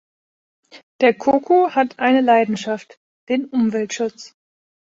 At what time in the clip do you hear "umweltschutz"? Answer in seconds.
3.45-4.35